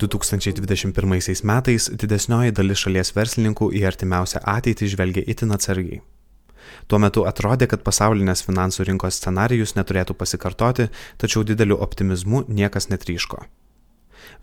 [0.00, 6.00] 2021 metais didesnioji dalis šalies verslininkų į artimiausią ateitį žvelgia itin atsargiai.
[6.90, 10.88] Tuo metu atrodė, kad pasaulinės finansų rinkos scenarijus neturėtų pasikartoti,
[11.18, 13.44] tačiau dideliu optimizmu niekas netryško.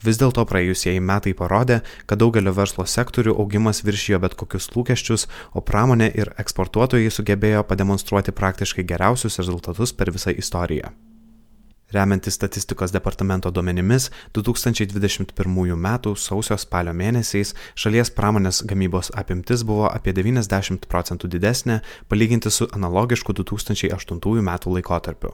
[0.03, 5.27] Vis dėlto praėjusieji metai parodė, kad daugelio verslo sektorių augimas viršijo bet kokius lūkesčius,
[5.57, 10.93] o pramonė ir eksportuotojai sugebėjo pademonstruoti praktiškai geriausius rezultatus per visą istoriją.
[11.91, 15.87] Remiantis statistikos departamento duomenimis, 2021 m.
[16.19, 21.79] sausio spalio mėnesiais šalies pramonės gamybos apimtis buvo apie 90 procentų didesnė
[22.11, 24.51] palyginti su analogišku 2008 m.
[24.75, 25.31] laikotarpiu.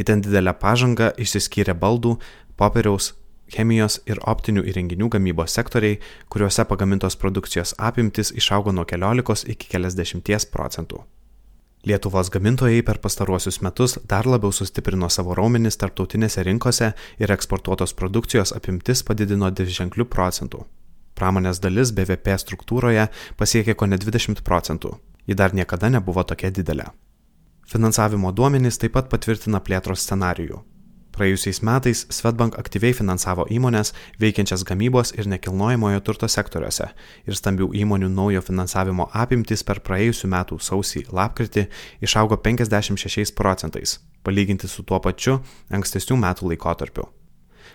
[0.00, 2.16] Įten didelę pažangą išsiskyrė baldų,
[2.56, 3.12] popieriaus,
[3.52, 6.00] chemijos ir optinių įrenginių gamybos sektoriai,
[6.32, 11.04] kuriuose pagamintos produkcijos apimtis išaugo nuo 15 iki keliasdešimties procentų.
[11.86, 18.52] Lietuvos gamintojai per pastaruosius metus dar labiau sustiprino savo raumenis tarptautinėse rinkose ir eksportuotos produkcijos
[18.52, 20.66] apimtis padidino dviženklių procentų.
[21.16, 23.06] Pramonės dalis BVP struktūroje
[23.40, 24.98] pasiekė ko ne 20 procentų.
[25.26, 26.90] Ji dar niekada nebuvo tokia didelė.
[27.70, 30.60] Finansavimo duomenys taip pat patvirtina plėtros scenarijų.
[31.10, 33.90] Praėjusiais metais Svetbank aktyviai finansavo įmonės
[34.22, 36.86] veikiančias gamybos ir nekilnojamojo turto sektoriuose
[37.26, 41.66] ir stambių įmonių naujo finansavimo apimtis per praėjusių metų sausį lapkritį
[42.06, 45.40] išaugo 56 procentais, palyginti su tuo pačiu
[45.74, 47.08] ankstesnių metų laikotarpiu.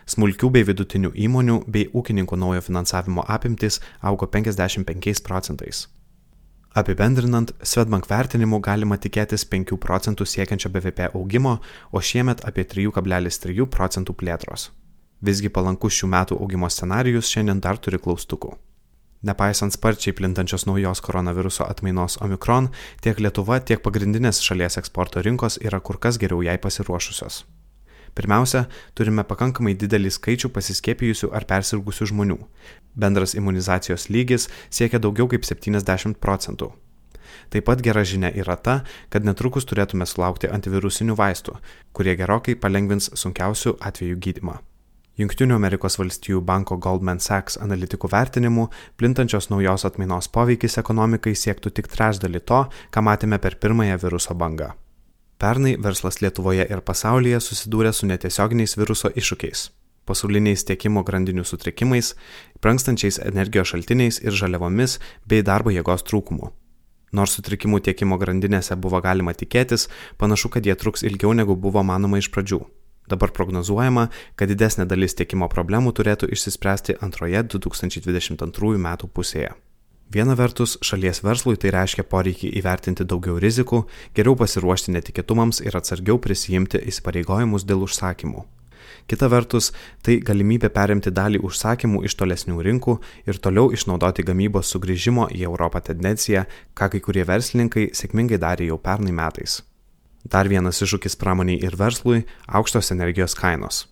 [0.05, 5.87] Smulkių bei vidutinių įmonių bei ūkininkų naujo finansavimo apimtis augo 55 procentais.
[6.75, 11.53] Apibendrinant, Svetbank vertinimu galima tikėtis 5 procentų siekiančio BVP augimo,
[11.95, 14.67] o šiemet apie 3,3 procentų plėtros.
[15.23, 18.57] Visgi palankus šių metų augimo scenarijus šiandien dar turi klaustukų.
[19.23, 22.67] Nepaisant sparčiai plintančios naujos koronaviruso atmainos Omikron,
[22.99, 27.45] tiek Lietuva, tiek pagrindinės šalies eksporto rinkos yra kur kas geriau jai pasiruošusios.
[28.15, 32.37] Pirmiausia, turime pakankamai didelį skaičių pasiskiepijusių ar persirgusių žmonių.
[32.95, 36.71] Bendras imunizacijos lygis siekia daugiau kaip 70 procentų.
[37.51, 38.77] Taip pat gera žinia yra ta,
[39.11, 41.57] kad netrukus turėtume sulaukti antivirusinių vaistų,
[41.91, 44.55] kurie gerokai palengvins sunkiausių atvejų gydimą.
[45.19, 48.69] Junktinių Amerikos valstijų banko Goldman Sachs analitikų vertinimu,
[48.99, 54.73] plintančios naujos atmainos poveikis ekonomikai siektų tik trečdalį to, ką matėme per pirmąją viruso bangą.
[55.37, 59.69] Pernai verslas Lietuvoje ir pasaulyje susidūrė su netiesioginiais viruso iššūkiais-
[60.07, 62.13] pasauliniais tiekimo grandinių sutrikimais,
[62.61, 66.51] prankstančiais energijos šaltiniais ir žaliavomis bei darbo jėgos trūkumu.
[67.11, 72.17] Nors sutrikimų tiekimo grandinėse buvo galima tikėtis, panašu, kad jie truks ilgiau negu buvo manoma
[72.17, 72.65] iš pradžių.
[73.07, 79.53] Dabar prognozuojama, kad didesnė dalis tiekimo problemų turėtų išsispręsti antroje 2022 metų pusėje.
[80.13, 83.85] Viena vertus, šalies verslui tai reiškia poreikį įvertinti daugiau rizikų,
[84.15, 88.45] geriau pasiruošti netikėtumams ir atsargiau prisijimti įsipareigojimus dėl užsakymų.
[89.09, 89.71] Kita vertus,
[90.05, 92.95] tai galimybė perimti dalį užsakymų iš tolesnių rinkų
[93.29, 98.79] ir toliau išnaudoti gamybos sugrįžimo į Europą tendenciją, ką kai kurie verslininkai sėkmingai darė jau
[98.81, 99.61] pernai metais.
[100.25, 102.25] Dar vienas iššūkis pramoniai ir verslui-
[102.57, 103.85] aukštos energijos kainos.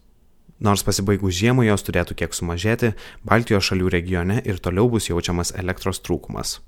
[0.64, 2.94] Nors pasibaigus žiemai jos turėtų kiek sumažėti,
[3.28, 6.62] Baltijos šalių regione ir toliau bus jaučiamas elektros trūkumas.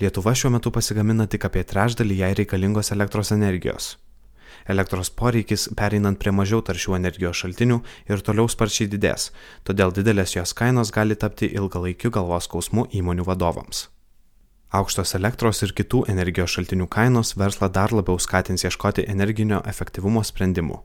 [0.00, 3.90] Lietuva šiuo metu pasigamina tik apie trečdalį jai reikalingos elektros energijos.
[4.72, 7.78] Elektros poreikis pereinant prie mažiau taršių energijos šaltinių
[8.08, 9.30] ir toliau sparčiai didės,
[9.64, 13.88] todėl didelės jos kainos gali tapti ilgalaikiu galvos skausmu įmonių vadovams.
[14.72, 20.80] Aukštos elektros ir kitų energijos šaltinių kainos verslą dar labiau skatins ieškoti energinio efektyvumo sprendimų.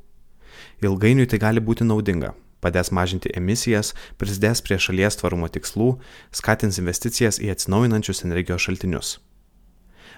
[0.83, 5.93] Ilgainiui tai gali būti naudinga, padės mažinti emisijas, prisidės prie šalies tvarumo tikslų,
[6.31, 9.19] skatins investicijas į atsinaujinančius energijos šaltinius.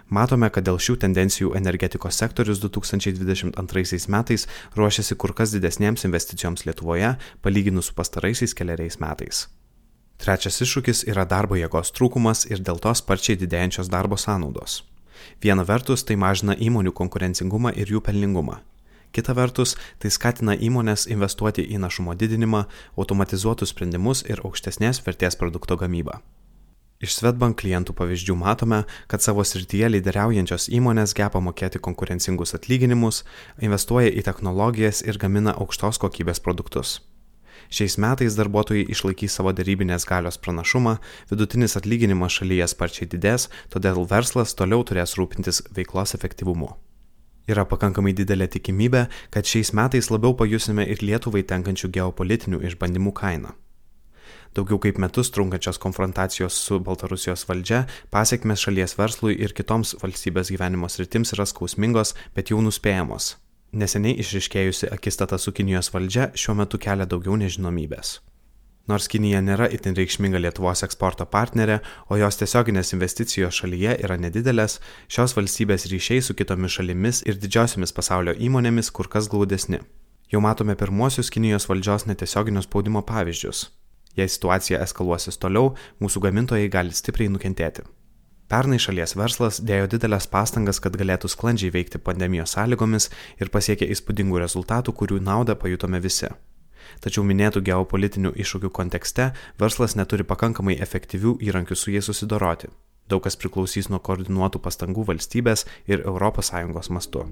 [0.05, 4.45] Matome, kad dėl šių tendencijų energetikos sektorius 2022 metais
[4.77, 9.47] ruošiasi kur kas didesnėms investicijoms Lietuvoje, palyginus su pastaraisiais keliariais metais.
[10.21, 14.83] Trečias iššūkis yra darbo jėgos trūkumas ir dėl to sparčiai didėjančios darbo sąnaudos.
[15.41, 18.61] Viena vertus tai mažina įmonių konkurencingumą ir jų pelningumą.
[19.15, 22.65] Kita vertus, tai skatina įmonės investuoti į našumo didinimą,
[22.99, 26.17] automatizuotus sprendimus ir aukštesnės vertės produkto gamybą.
[26.99, 28.81] Iš Svetbank klientų pavyzdžių matome,
[29.11, 33.21] kad savo srityje lyderiaujančios įmonės geba mokėti konkurencingus atlyginimus,
[33.63, 36.97] investuoja į technologijas ir gamina aukštos kokybės produktus.
[37.71, 40.97] Šiais metais darbuotojai išlaikys savo darybinės galios pranašumą,
[41.31, 46.73] vidutinis atlyginimas šalyje sparčiai didės, todėl verslas toliau turės rūpintis veiklos efektyvumu.
[47.45, 53.53] Yra pakankamai didelė tikimybė, kad šiais metais labiau pajusime ir Lietuvai tenkančių geopolitinių išbandymų kainą.
[54.55, 60.89] Daugiau kaip metus trunkančios konfrontacijos su Baltarusijos valdžia pasiekmes šalies verslui ir kitoms valstybės gyvenimo
[60.89, 63.35] sritims yra skausmingos, bet jau nuspėjamos.
[63.75, 68.21] Neseniai išriškėjusi akistata su Kinijos valdžia šiuo metu kelia daugiau nežinomybės.
[68.85, 74.77] Nors Kinija nėra itin reikšminga Lietuvos eksporto partnerė, o jos tiesioginės investicijos šalyje yra nedidelės,
[75.09, 79.81] šios valstybės ryšiai su kitomis šalimis ir didžiosiomis pasaulio įmonėmis kur kas glaudesni.
[80.29, 83.65] Jau matome pirmuosius Kinijos valdžios netiesioginio spaudimo pavyzdžius.
[84.15, 87.89] Jei situacija eskaluosis toliau, mūsų gamintojai gali stipriai nukentėti.
[88.45, 93.09] Pernai šalies verslas dėjo didelės pastangas, kad galėtų sklandžiai veikti pandemijos sąlygomis
[93.41, 96.29] ir pasiekė įspūdingų rezultatų, kurių naudą pajutome visi.
[97.03, 102.71] Tačiau minėtų geopolitinių iššūkių kontekste verslas neturi pakankamai efektyvių įrankių su jais susidoroti.
[103.09, 107.25] Daug kas priklausys nuo koordinuotų pastangų valstybės ir ES mastu.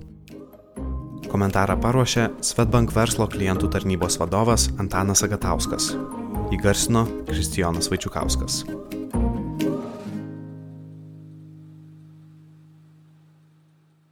[1.34, 5.96] Komentarą paruošė Svetbank verslo klientų tarnybos vadovas Antanas Agatauskas.
[6.54, 8.62] Įgarsino Kristijonas Vaičiukauskas.